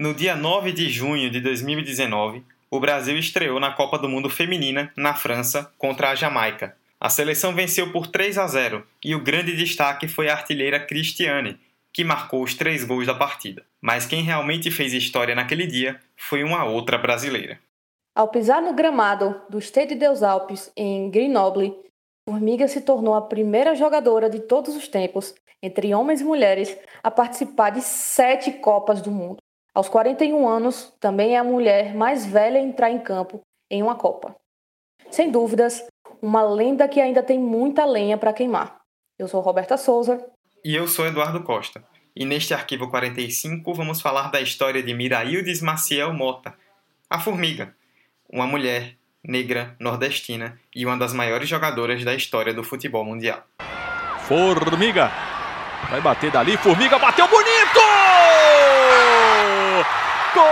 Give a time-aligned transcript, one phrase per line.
[0.00, 4.90] No dia 9 de junho de 2019, o Brasil estreou na Copa do Mundo Feminina,
[4.96, 6.74] na França, contra a Jamaica.
[6.98, 11.60] A seleção venceu por 3 a 0 e o grande destaque foi a artilheira Cristiane,
[11.92, 13.62] que marcou os três gols da partida.
[13.78, 17.60] Mas quem realmente fez história naquele dia foi uma outra brasileira.
[18.16, 21.76] Ao pisar no gramado do Stade des Alpes, em Grenoble,
[22.26, 27.10] Formiga se tornou a primeira jogadora de todos os tempos, entre homens e mulheres, a
[27.10, 29.42] participar de sete Copas do Mundo.
[29.80, 33.40] Aos 41 anos, também é a mulher mais velha a entrar em campo
[33.70, 34.36] em uma Copa.
[35.10, 35.82] Sem dúvidas,
[36.20, 38.76] uma lenda que ainda tem muita lenha para queimar.
[39.18, 40.22] Eu sou Roberta Souza.
[40.62, 41.82] E eu sou Eduardo Costa.
[42.14, 46.52] E neste arquivo 45 vamos falar da história de Miraildes Maciel Mota,
[47.08, 47.74] a Formiga,
[48.30, 53.42] uma mulher negra nordestina e uma das maiores jogadoras da história do futebol mundial.
[54.28, 55.10] Formiga
[55.88, 58.49] vai bater dali, Formiga bateu bonito!
[60.34, 60.48] Golaço!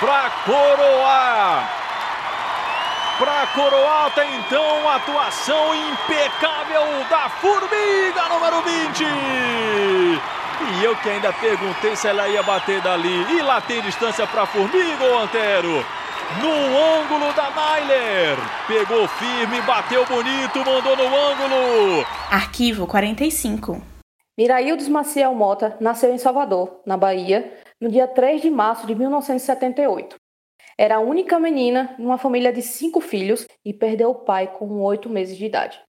[0.00, 1.78] Pra coroar
[3.18, 9.04] para coroar até então a atuação impecável da Formiga número 20.
[10.70, 13.26] E eu que ainda perguntei se ela ia bater dali.
[13.36, 15.84] E lá tem distância para Formiga ou Antero?
[16.36, 18.36] No ângulo da Nailer.
[18.66, 22.04] Pegou firme, bateu bonito, mandou no ângulo.
[22.30, 23.80] Arquivo 45.
[24.36, 30.16] Miraildes Maciel Mota nasceu em Salvador, na Bahia, no dia 3 de março de 1978.
[30.76, 35.08] Era a única menina numa família de cinco filhos e perdeu o pai com oito
[35.08, 35.80] meses de idade.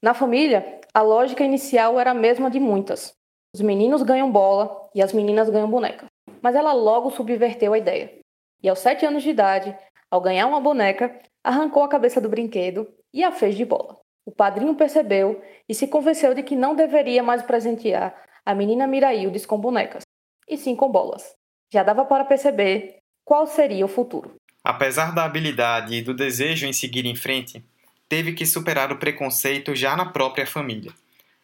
[0.00, 3.14] Na família, a lógica inicial era a mesma de muitas.
[3.52, 6.06] Os meninos ganham bola e as meninas ganham boneca.
[6.40, 8.16] Mas ela logo subverteu a ideia.
[8.62, 9.76] E aos sete anos de idade,
[10.10, 13.98] ao ganhar uma boneca, arrancou a cabeça do brinquedo e a fez de bola.
[14.24, 18.14] O padrinho percebeu e se convenceu de que não deveria mais presentear
[18.44, 20.02] a menina Miraildes com bonecas,
[20.48, 21.34] e sim com bolas.
[21.72, 24.34] Já dava para perceber qual seria o futuro.
[24.64, 27.62] Apesar da habilidade e do desejo em seguir em frente,
[28.08, 30.92] teve que superar o preconceito já na própria família.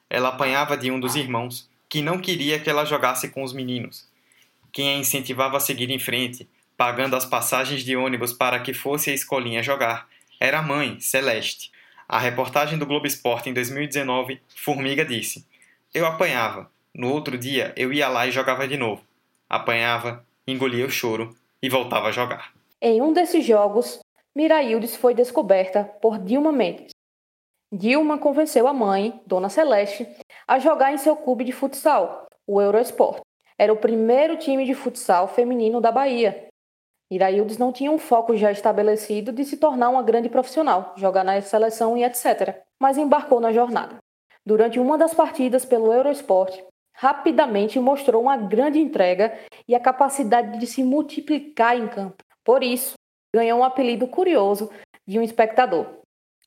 [0.08, 4.08] Ela apanhava de um dos irmãos, que não queria que ela jogasse com os meninos.
[4.72, 9.10] Quem a incentivava a seguir em frente, pagando as passagens de ônibus para que fosse
[9.10, 10.08] a escolinha jogar,
[10.40, 11.70] era a mãe, Celeste.
[12.08, 15.46] A reportagem do Globo Esporte em 2019, Formiga disse:
[15.92, 16.70] Eu apanhava.
[16.94, 19.02] No outro dia eu ia lá e jogava de novo.
[19.48, 22.52] Apanhava, engolia o choro e voltava a jogar.
[22.80, 24.00] Em um desses jogos,
[24.34, 26.90] Miraildes foi descoberta por Dilma Mendes.
[27.72, 30.06] Dilma convenceu a mãe, Dona Celeste,
[30.46, 33.20] a jogar em seu clube de futsal, o Eurosport.
[33.58, 36.48] Era o primeiro time de futsal feminino da Bahia.
[37.10, 41.40] Miraildes não tinha um foco já estabelecido de se tornar uma grande profissional, jogar na
[41.40, 43.96] seleção e etc., mas embarcou na jornada.
[44.44, 46.62] Durante uma das partidas pelo Eurosport,
[46.94, 52.22] rapidamente mostrou uma grande entrega e a capacidade de se multiplicar em campo.
[52.44, 52.94] Por isso,
[53.34, 54.70] ganhou um apelido curioso
[55.06, 55.86] de um espectador.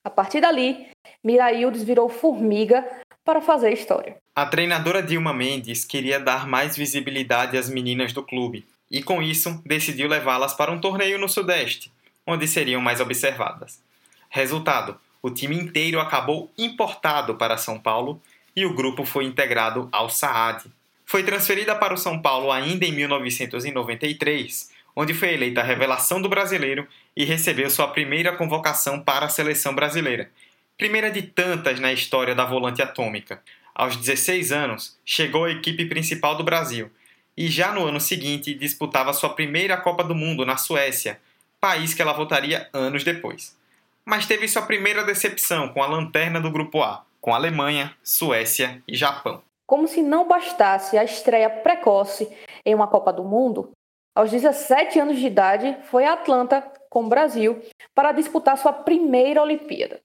[0.03, 0.87] A partir dali,
[1.23, 2.85] Miraildes virou formiga
[3.25, 4.17] para fazer história.
[4.35, 9.61] A treinadora Dilma Mendes queria dar mais visibilidade às meninas do clube e, com isso,
[9.65, 11.91] decidiu levá-las para um torneio no Sudeste,
[12.25, 13.81] onde seriam mais observadas.
[14.29, 18.21] Resultado: o time inteiro acabou importado para São Paulo
[18.55, 20.65] e o grupo foi integrado ao Saad.
[21.05, 26.27] Foi transferida para o São Paulo ainda em 1993, onde foi eleita a revelação do
[26.27, 30.29] brasileiro e recebeu sua primeira convocação para a seleção brasileira,
[30.77, 33.41] primeira de tantas na história da volante atômica.
[33.73, 36.91] Aos 16 anos, chegou à equipe principal do Brasil
[37.37, 41.21] e já no ano seguinte disputava sua primeira Copa do Mundo na Suécia,
[41.61, 43.55] país que ela voltaria anos depois.
[44.03, 48.95] Mas teve sua primeira decepção com a lanterna do Grupo A, com Alemanha, Suécia e
[48.95, 49.43] Japão.
[49.67, 52.27] Como se não bastasse a estreia precoce
[52.65, 53.71] em uma Copa do Mundo,
[54.15, 57.61] aos 17 anos de idade foi a Atlanta, com o Brasil,
[57.93, 59.99] para disputar sua primeira Olimpíada.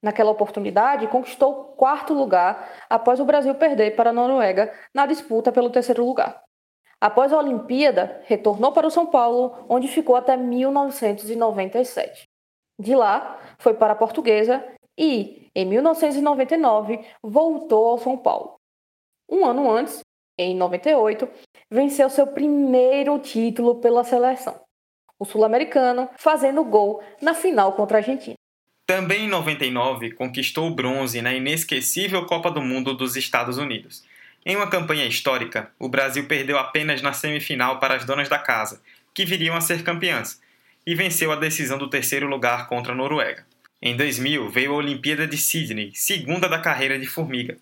[0.00, 5.50] Naquela oportunidade, conquistou o quarto lugar após o Brasil perder para a Noruega na disputa
[5.50, 6.40] pelo terceiro lugar.
[7.00, 12.24] Após a Olimpíada, retornou para o São Paulo, onde ficou até 1997.
[12.80, 14.64] De lá, foi para a Portuguesa
[14.96, 18.56] e, em 1999, voltou ao São Paulo.
[19.30, 20.00] Um ano antes,
[20.36, 21.28] em 98,
[21.70, 24.60] venceu seu primeiro título pela seleção,
[25.18, 28.36] o sul-americano, fazendo gol na final contra a Argentina.
[28.86, 34.02] Também em 99, conquistou o bronze na inesquecível Copa do Mundo dos Estados Unidos.
[34.44, 38.80] Em uma campanha histórica, o Brasil perdeu apenas na semifinal para as donas da casa,
[39.12, 40.40] que viriam a ser campeãs,
[40.86, 43.44] e venceu a decisão do terceiro lugar contra a Noruega.
[43.80, 47.58] Em 2000 veio a Olimpíada de Sydney, segunda da carreira de Formiga,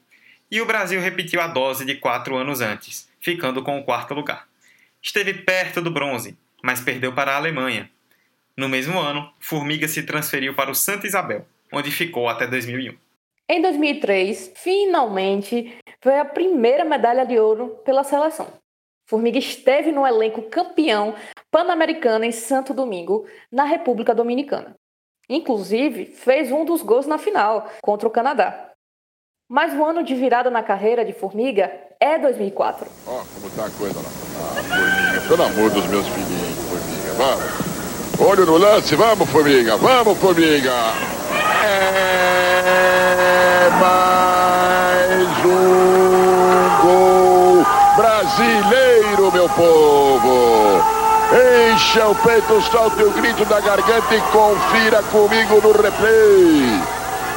[0.50, 4.46] e o Brasil repetiu a dose de quatro anos antes, ficando com o quarto lugar.
[5.02, 7.90] Esteve perto do bronze, mas perdeu para a Alemanha.
[8.56, 12.96] No mesmo ano, Formiga se transferiu para o Santa Isabel, onde ficou até 2001.
[13.48, 18.48] Em 2003, finalmente, veio a primeira medalha de ouro pela seleção.
[19.08, 21.14] Formiga esteve no elenco campeão
[21.48, 24.75] pan-americano em Santo Domingo, na República Dominicana.
[25.28, 28.72] Inclusive, fez um dos gols na final, contra o Canadá.
[29.48, 32.90] Mas o ano de virada na carreira de Formiga é 2004.
[33.06, 34.08] Ó, oh, como tá a coisa lá.
[34.08, 38.28] Ah, Formiga, pelo amor dos meus filhinhos, Formiga, vamos.
[38.28, 40.72] Olho no lance, vamos, Formiga, vamos, Formiga.
[41.64, 42.36] É
[43.81, 50.84] mais um gol brasileiro, meu povo.
[51.73, 56.81] Encha o peito, solte o grito da garganta e confira comigo no replay.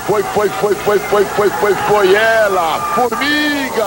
[0.07, 3.85] Foi, foi, foi, foi, foi, foi, foi, foi ela, Formiga,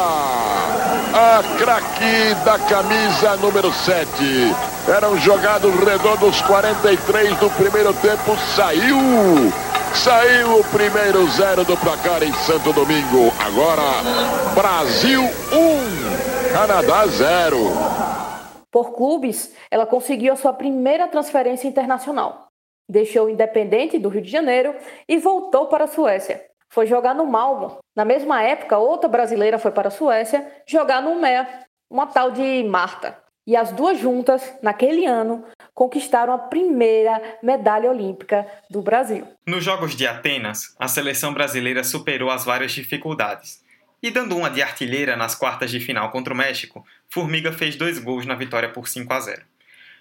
[1.14, 4.54] a craque da camisa número 7.
[4.88, 9.52] Eram jogados redondos 43 do primeiro tempo, saiu.
[9.94, 13.32] Saiu o primeiro zero do placar em Santo Domingo.
[13.38, 14.02] Agora,
[14.54, 17.58] Brasil 1, Canadá 0.
[18.70, 22.52] Por clubes, ela conseguiu a sua primeira transferência internacional
[22.92, 24.74] deixou o Independente do Rio de Janeiro
[25.08, 26.44] e voltou para a Suécia.
[26.68, 27.78] Foi jogar no Malmo.
[27.96, 31.46] Na mesma época, outra brasileira foi para a Suécia jogar no MEA,
[31.90, 33.18] uma tal de Marta.
[33.46, 39.26] E as duas juntas, naquele ano, conquistaram a primeira medalha olímpica do Brasil.
[39.46, 43.62] Nos Jogos de Atenas, a seleção brasileira superou as várias dificuldades.
[44.02, 47.98] E dando uma de artilheira nas quartas de final contra o México, Formiga fez dois
[47.98, 49.42] gols na vitória por 5 a 0.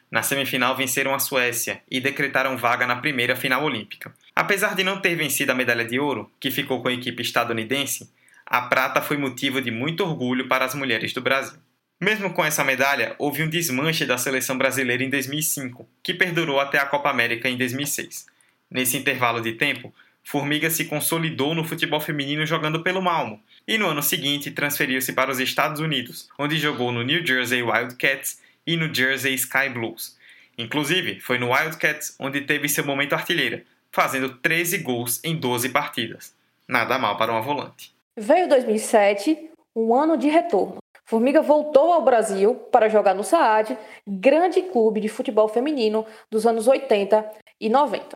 [0.09, 4.13] Na semifinal venceram a Suécia e decretaram vaga na primeira final olímpica.
[4.35, 8.11] Apesar de não ter vencido a medalha de ouro, que ficou com a equipe estadunidense,
[8.45, 11.57] a prata foi motivo de muito orgulho para as mulheres do Brasil.
[12.03, 16.79] Mesmo com essa medalha, houve um desmanche da seleção brasileira em 2005, que perdurou até
[16.79, 18.25] a Copa América em 2006.
[18.71, 19.93] Nesse intervalo de tempo,
[20.23, 25.29] Formiga se consolidou no futebol feminino jogando pelo Malmo, e no ano seguinte transferiu-se para
[25.29, 30.17] os Estados Unidos, onde jogou no New Jersey Wildcats e no Jersey Sky Blues.
[30.57, 36.33] Inclusive, foi no Wildcats onde teve seu momento artilheira, fazendo 13 gols em 12 partidas.
[36.67, 37.93] Nada mal para uma volante.
[38.17, 39.37] Veio 2007,
[39.75, 40.80] um ano de retorno.
[41.11, 43.77] Formiga voltou ao Brasil para jogar no Saad,
[44.07, 47.29] grande clube de futebol feminino dos anos 80
[47.59, 48.11] e 90.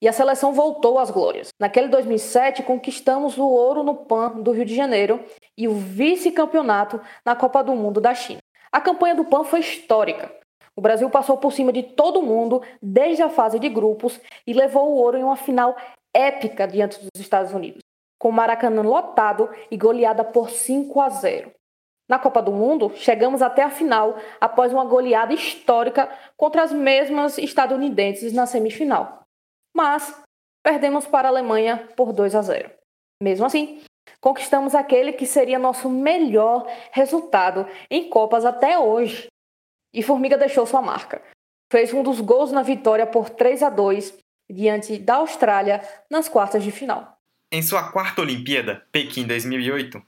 [0.00, 1.50] E a seleção voltou às glórias.
[1.60, 5.22] Naquele 2007, conquistamos o ouro no PAN do Rio de Janeiro
[5.58, 8.40] e o vice-campeonato na Copa do Mundo da China.
[8.72, 10.34] A campanha do PAN foi histórica.
[10.74, 14.88] O Brasil passou por cima de todo mundo desde a fase de grupos e levou
[14.88, 15.76] o ouro em uma final
[16.14, 17.82] épica diante dos Estados Unidos,
[18.18, 21.52] com o Maracanã lotado e goleada por 5 a 0.
[22.08, 27.38] Na Copa do Mundo, chegamos até a final após uma goleada histórica contra as mesmas
[27.38, 29.22] estadunidenses na semifinal.
[29.74, 30.22] Mas
[30.62, 32.70] perdemos para a Alemanha por 2 a 0.
[33.22, 33.82] Mesmo assim,
[34.20, 39.26] Conquistamos aquele que seria nosso melhor resultado em Copas até hoje.
[39.92, 41.20] E Formiga deixou sua marca.
[41.70, 44.16] Fez um dos gols na vitória por 3 a 2
[44.50, 47.18] diante da Austrália nas quartas de final.
[47.50, 50.00] Em sua quarta Olimpíada, Pequim 2008,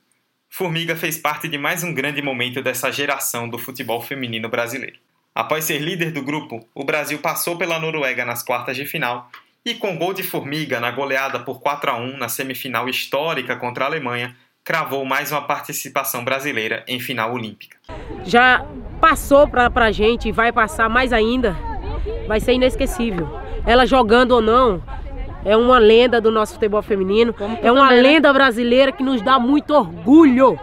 [0.56, 5.00] Formiga fez parte de mais um grande momento dessa geração do futebol feminino brasileiro.
[5.34, 9.28] Após ser líder do grupo, o Brasil passou pela Noruega nas quartas de final
[9.64, 13.82] e com gol de Formiga na goleada por 4 a 1 na semifinal histórica contra
[13.82, 17.76] a Alemanha, cravou mais uma participação brasileira em final olímpica.
[18.22, 18.64] Já
[19.00, 21.58] passou para a gente e vai passar mais ainda,
[22.28, 23.28] vai ser inesquecível.
[23.66, 24.80] Ela jogando ou não,
[25.44, 28.08] é uma lenda do nosso futebol feminino, é uma também, né?
[28.08, 28.34] lenda né?
[28.34, 30.58] brasileira que nos dá muito orgulho.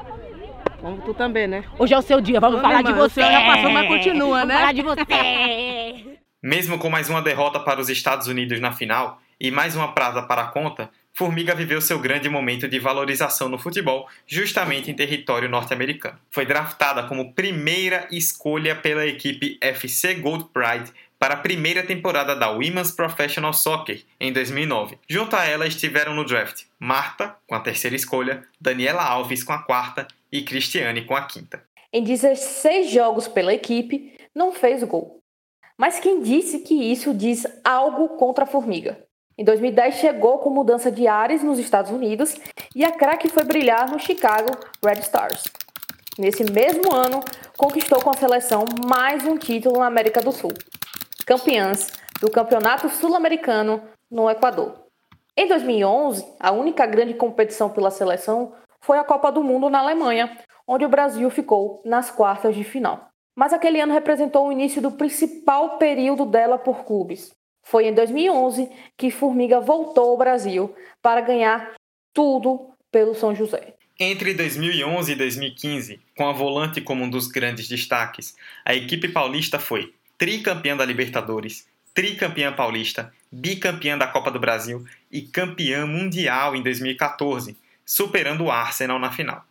[0.82, 1.64] Como tu também, né?
[1.78, 3.22] Hoje é o seu dia, vamos falar de você.
[3.22, 4.56] já passou, mas continua, vamos né?
[4.56, 6.18] falar de você.
[6.44, 10.24] Mesmo com mais uma derrota para os Estados Unidos na final e mais uma prata
[10.24, 15.50] para a conta, Formiga viveu seu grande momento de valorização no futebol justamente em território
[15.50, 16.18] norte-americano.
[16.30, 22.50] Foi draftada como primeira escolha pela equipe FC Gold Pride para a primeira temporada da
[22.50, 24.98] Women's Professional Soccer em 2009.
[25.08, 29.60] Junto a ela estiveram no draft Marta, com a terceira escolha, Daniela Alves com a
[29.60, 31.64] quarta e Cristiane com a quinta.
[31.94, 35.20] Em 16 jogos pela equipe, não fez gol.
[35.78, 38.98] Mas quem disse que isso diz algo contra a formiga?
[39.38, 42.36] Em 2010 chegou com mudança de ares nos Estados Unidos
[42.76, 45.44] e a craque foi brilhar no Chicago Red Stars.
[46.18, 47.24] Nesse mesmo ano,
[47.56, 50.52] conquistou com a seleção mais um título na América do Sul,
[51.32, 51.88] campeãs
[52.20, 54.84] do Campeonato Sul-Americano no Equador.
[55.38, 60.38] Em 2011, a única grande competição pela seleção foi a Copa do Mundo na Alemanha,
[60.68, 63.08] onde o Brasil ficou nas quartas de final.
[63.34, 67.32] Mas aquele ano representou o início do principal período dela por clubes.
[67.64, 71.76] Foi em 2011 que Formiga voltou ao Brasil para ganhar
[72.14, 73.74] tudo pelo São José.
[73.98, 78.36] Entre 2011 e 2015, com a volante como um dos grandes destaques,
[78.66, 85.24] a equipe paulista foi tricampeã da Libertadores, tricampeã paulista, bicampeã da Copa do Brasil e
[85.24, 89.44] campeã mundial em 2014, superando o Arsenal na final.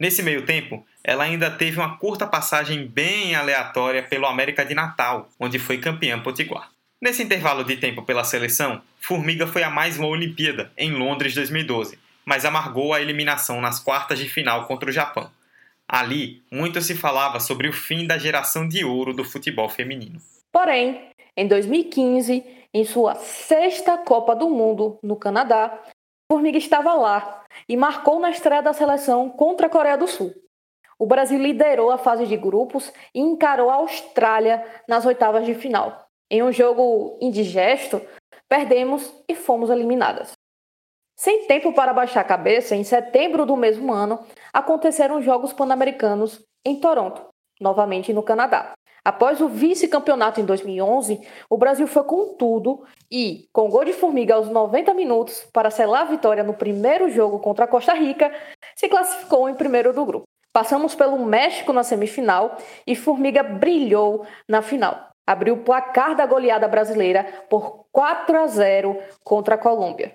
[0.00, 5.30] Nesse meio tempo, ela ainda teve uma curta passagem bem aleatória pelo América de Natal,
[5.38, 6.70] onde foi campeã potiguar.
[6.98, 11.98] Nesse intervalo de tempo pela seleção, Formiga foi a mais uma Olimpíada, em Londres 2012,
[12.24, 15.30] mas amargou a eliminação nas quartas de final contra o Japão.
[15.88, 20.20] Ali, muito se falava sobre o fim da geração de ouro do futebol feminino.
[20.52, 25.82] Porém, em 2015, em sua sexta Copa do Mundo no Canadá,
[26.30, 30.34] Formiga estava lá e marcou na estreia da seleção contra a Coreia do Sul.
[30.98, 36.08] O Brasil liderou a fase de grupos e encarou a Austrália nas oitavas de final.
[36.30, 38.00] Em um jogo indigesto,
[38.48, 40.32] perdemos e fomos eliminadas.
[41.18, 44.18] Sem tempo para baixar a cabeça, em setembro do mesmo ano,
[44.56, 47.26] aconteceram os Jogos Pan-Americanos em Toronto,
[47.60, 48.72] novamente no Canadá.
[49.04, 51.20] Após o vice-campeonato em 2011,
[51.50, 52.82] o Brasil foi com tudo
[53.12, 57.38] e, com gol de formiga aos 90 minutos para selar a vitória no primeiro jogo
[57.38, 58.32] contra a Costa Rica,
[58.74, 60.24] se classificou em primeiro do grupo.
[60.54, 65.10] Passamos pelo México na semifinal e Formiga brilhou na final.
[65.26, 70.14] Abriu o placar da goleada brasileira por 4 a 0 contra a Colômbia.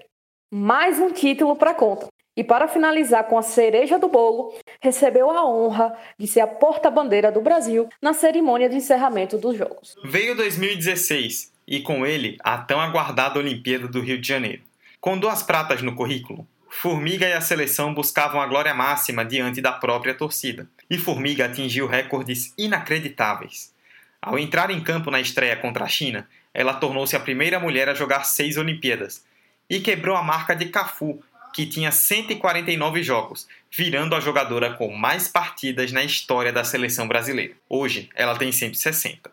[0.51, 2.07] Mais um título para conta.
[2.35, 7.29] E para finalizar com a cereja do bolo, recebeu a honra de ser a porta-bandeira
[7.29, 9.95] do Brasil na cerimônia de encerramento dos Jogos.
[10.05, 14.61] Veio 2016 e com ele a tão aguardada Olimpíada do Rio de Janeiro.
[15.01, 19.73] Com duas pratas no currículo, Formiga e a seleção buscavam a glória máxima diante da
[19.73, 23.73] própria torcida, e Formiga atingiu recordes inacreditáveis.
[24.21, 27.93] Ao entrar em campo na estreia contra a China, ela tornou-se a primeira mulher a
[27.93, 29.25] jogar seis Olimpíadas
[29.69, 31.21] e quebrou a marca de Cafu
[31.53, 37.53] que tinha 149 jogos, virando a jogadora com mais partidas na história da seleção brasileira.
[37.69, 39.31] Hoje, ela tem 160.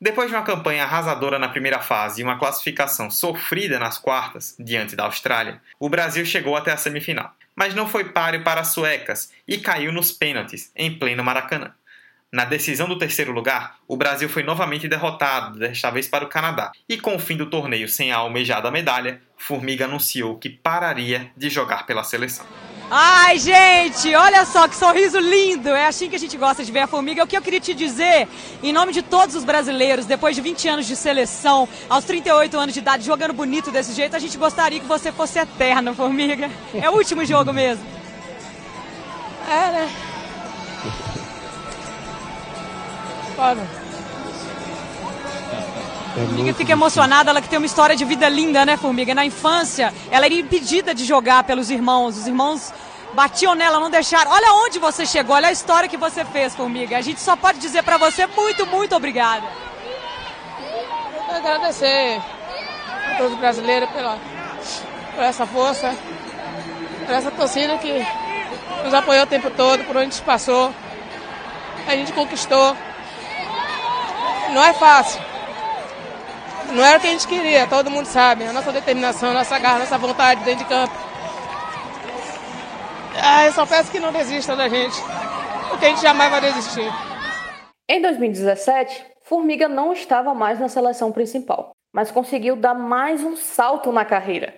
[0.00, 4.94] Depois de uma campanha arrasadora na primeira fase e uma classificação sofrida nas quartas, diante
[4.94, 7.34] da Austrália, o Brasil chegou até a semifinal.
[7.54, 11.72] Mas não foi páreo para as suecas e caiu nos pênaltis, em pleno Maracanã.
[12.34, 16.72] Na decisão do terceiro lugar, o Brasil foi novamente derrotado, desta vez para o Canadá.
[16.88, 21.48] E com o fim do torneio sem a almejada medalha, Formiga anunciou que pararia de
[21.48, 22.44] jogar pela seleção.
[22.90, 25.68] Ai, gente, olha só que sorriso lindo!
[25.68, 27.22] É assim que a gente gosta de ver a Formiga.
[27.22, 28.26] O que eu queria te dizer,
[28.64, 32.74] em nome de todos os brasileiros, depois de 20 anos de seleção, aos 38 anos
[32.74, 36.50] de idade, jogando bonito desse jeito, a gente gostaria que você fosse eterna, Formiga.
[36.74, 37.86] É o último jogo mesmo.
[39.48, 39.90] É, né?
[43.36, 43.66] Foda.
[46.14, 49.12] Formiga fica emocionada, ela que tem uma história de vida linda, né, Formiga?
[49.14, 52.16] Na infância, ela era impedida de jogar pelos irmãos.
[52.16, 52.72] Os irmãos
[53.14, 54.30] batiam nela, não deixaram.
[54.30, 56.96] Olha onde você chegou, olha a história que você fez, Formiga.
[56.96, 59.44] A gente só pode dizer para você muito, muito obrigada.
[61.16, 62.22] Eu quero agradecer
[63.12, 64.16] a todos os brasileiros pela,
[65.16, 65.96] por essa força,
[67.04, 68.06] por essa torcida que
[68.84, 70.72] nos apoiou o tempo todo, por onde a gente passou.
[71.88, 72.76] A gente conquistou.
[74.54, 75.20] Não é fácil.
[76.72, 78.44] Não era o que a gente queria, todo mundo sabe.
[78.44, 80.94] A nossa determinação, a nossa garra, a nossa vontade dentro de campo.
[83.20, 84.96] Ah, eu só peço que não desista da gente,
[85.68, 86.88] porque a gente jamais vai desistir.
[87.88, 93.90] Em 2017, Formiga não estava mais na seleção principal, mas conseguiu dar mais um salto
[93.90, 94.54] na carreira.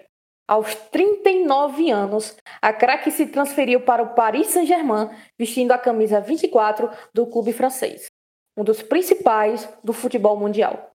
[0.46, 6.90] Aos 39 anos, a craque se transferiu para o Paris Saint-Germain, vestindo a camisa 24
[7.14, 8.06] do clube francês,
[8.56, 10.90] um dos principais do futebol mundial.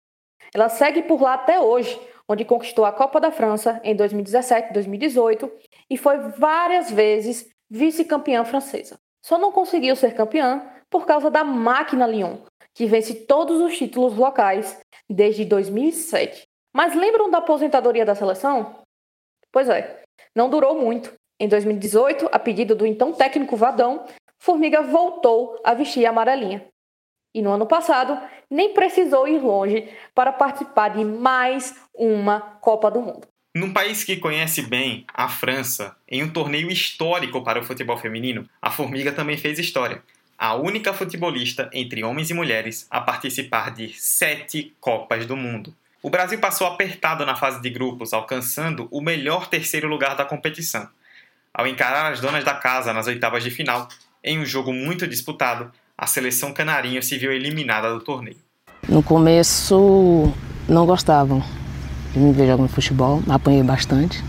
[0.55, 4.73] Ela segue por lá até hoje, onde conquistou a Copa da França em 2017 e
[4.73, 5.51] 2018
[5.91, 8.99] e foi várias vezes vice-campeã francesa.
[9.25, 12.39] Só não conseguiu ser campeã por causa da máquina Lyon,
[12.75, 16.47] que vence todos os títulos locais desde 2007.
[16.73, 18.77] Mas lembram da aposentadoria da seleção?
[19.51, 20.03] Pois é,
[20.35, 21.13] não durou muito.
[21.41, 24.05] Em 2018, a pedido do então técnico Vadão,
[24.39, 26.67] Formiga voltou a vestir a amarelinha.
[27.39, 28.19] E no ano passado,
[28.51, 33.29] nem precisou ir longe para participar de mais uma Copa do Mundo.
[33.55, 38.45] Num país que conhece bem, a França, em um torneio histórico para o futebol feminino,
[38.61, 40.03] a Formiga também fez história.
[40.37, 45.73] A única futebolista entre homens e mulheres a participar de sete Copas do Mundo.
[46.03, 50.89] O Brasil passou apertado na fase de grupos, alcançando o melhor terceiro lugar da competição.
[51.55, 53.87] Ao encarar as donas da casa nas oitavas de final,
[54.25, 58.37] em um jogo muito disputado, a seleção canarinho se viu eliminada do torneio.
[58.89, 60.33] No começo
[60.69, 61.43] não gostavam
[62.13, 64.23] de me ver jogando futebol, apanhei bastante,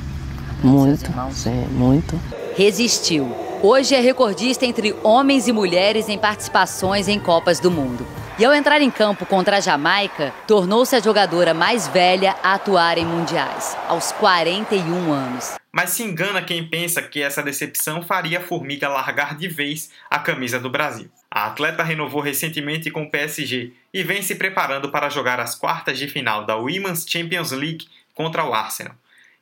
[0.64, 2.20] muito, sim, muito.
[2.58, 3.32] Resistiu.
[3.62, 8.06] Hoje é recordista entre homens e mulheres em participações em Copas do Mundo.
[8.40, 12.98] E ao entrar em campo contra a Jamaica, tornou-se a jogadora mais velha a atuar
[12.98, 15.56] em mundiais, aos 41 anos.
[15.72, 20.20] Mas se engana quem pensa que essa decepção faria a Formiga largar de vez a
[20.20, 21.10] camisa do Brasil.
[21.32, 26.00] A atleta renovou recentemente com o PSG e vem se preparando para jogar as quartas
[26.00, 28.96] de final da Women's Champions League contra o Arsenal.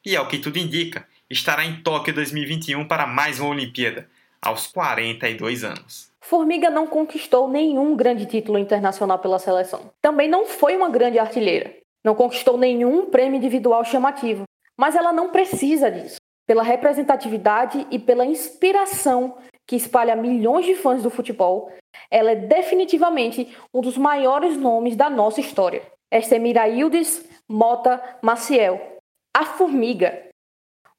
[0.05, 4.09] E ao que tudo indica, estará em Tóquio 2021 para mais uma Olimpíada,
[4.41, 6.11] aos 42 anos.
[6.19, 9.89] Formiga não conquistou nenhum grande título internacional pela seleção.
[10.01, 11.73] Também não foi uma grande artilheira.
[12.03, 14.43] Não conquistou nenhum prêmio individual chamativo.
[14.77, 16.17] Mas ela não precisa disso.
[16.45, 19.37] Pela representatividade e pela inspiração
[19.67, 21.71] que espalha milhões de fãs do futebol,
[22.09, 25.83] ela é definitivamente um dos maiores nomes da nossa história.
[26.09, 28.99] Esta é Miraildes Mota Maciel,
[29.35, 30.23] a Formiga,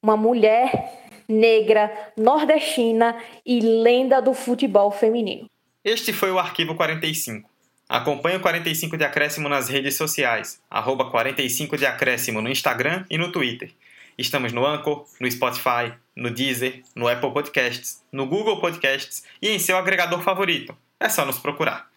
[0.03, 5.45] uma mulher negra, nordestina e lenda do futebol feminino.
[5.83, 7.49] Este foi o Arquivo 45.
[7.87, 13.17] Acompanhe o 45 de Acréscimo nas redes sociais, arroba 45 de Acréscimo no Instagram e
[13.17, 13.71] no Twitter.
[14.17, 19.59] Estamos no Anchor, no Spotify, no Deezer, no Apple Podcasts, no Google Podcasts e em
[19.59, 20.75] seu agregador favorito.
[20.99, 21.87] É só nos procurar.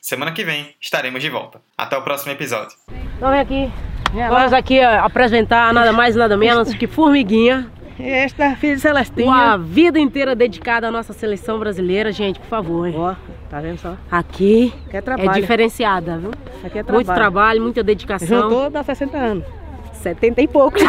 [0.00, 1.60] Semana que vem estaremos de volta.
[1.76, 2.76] Até o próximo episódio.
[3.20, 3.70] Vamos aqui.
[4.12, 9.26] Vamos aqui apresentar nada mais nada menos que Formiguinha, esta filha de Celestinha.
[9.26, 12.88] Uma vida inteira dedicada à nossa seleção brasileira, gente, por favor.
[12.88, 12.94] Hein?
[12.96, 13.14] Ó,
[13.48, 13.96] tá vendo só?
[14.10, 16.30] Aqui é, é, diferenciada, viu?
[16.64, 16.94] Aqui é trabalho.
[16.94, 18.42] Muito trabalho, muita dedicação.
[18.42, 19.61] Juntou dá 60 anos.
[20.02, 20.82] 70 e poucos.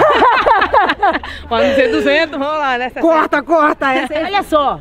[1.48, 2.89] Pode dizer 200, vamos lá, né?
[2.89, 3.01] 60.
[3.01, 3.93] Corta, corta.
[3.93, 4.25] Essa é...
[4.25, 4.79] Olha só,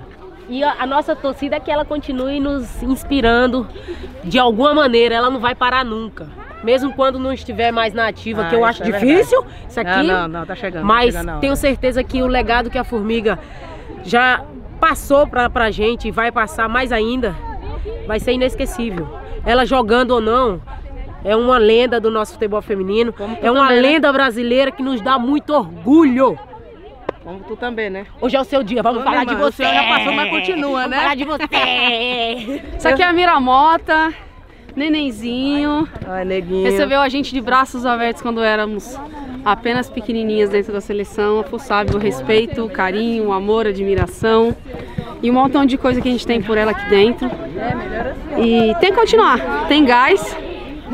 [0.49, 3.67] e a, a, nossa torcida é que ela continue nos inspirando
[4.25, 8.43] de alguma maneira, ela não vai parar nunca mesmo quando não estiver mais na ativa,
[8.43, 9.43] ah, que eu acho é difícil.
[9.43, 9.67] Verdade.
[9.69, 10.03] Isso aqui.
[10.03, 10.85] Não, não, não, tá chegando.
[10.85, 13.39] Mas tá chegando tenho certeza que o legado que a Formiga
[14.05, 14.45] já
[14.81, 17.37] passou pra, pra gente e vai passar mais ainda,
[18.07, 19.09] vai ser inesquecível.
[19.45, 20.61] Ela jogando ou não,
[21.25, 23.15] é uma lenda do nosso futebol feminino.
[23.41, 23.89] É uma também, né?
[23.89, 24.13] lenda né?
[24.13, 26.39] brasileira que nos dá muito orgulho.
[27.23, 28.07] Como tu também, né?
[28.21, 29.63] Hoje é o seu dia, vamos falar de você.
[29.63, 30.97] já passou, mas continua, vamos né?
[30.97, 32.63] falar de você.
[32.77, 34.13] Isso aqui é a Miramota
[34.77, 35.89] nenenzinho.
[36.07, 36.65] Ai, neguinho.
[36.65, 38.99] Recebeu a gente de braços abertos quando éramos
[39.45, 41.41] apenas pequenininhas dentro da seleção.
[41.41, 44.57] A sabe o respeito, o carinho, o amor, a admiração
[45.23, 47.31] e um montão de coisa que a gente tem por ela aqui dentro.
[48.39, 50.37] E tem que continuar, tem gás.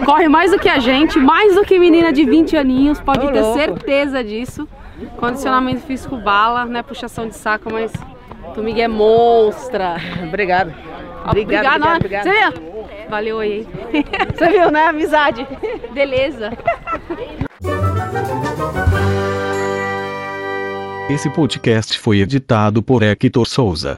[0.05, 3.45] Corre mais do que a gente, mais do que menina de 20 aninhos, pode ter
[3.55, 4.69] certeza disso.
[5.17, 7.93] Condicionamento físico bala, não é puxação de saco, mas
[8.55, 9.97] tu Miguel é monstra.
[10.27, 10.73] Obrigado.
[11.25, 12.25] Obrigado, obrigado, obrigado.
[12.25, 12.79] Você viu?
[13.09, 13.67] Valeu aí.
[14.35, 14.87] Você viu, né?
[14.87, 15.47] Amizade.
[15.93, 16.51] Beleza.
[21.09, 23.95] Esse podcast foi editado por Hector Souza.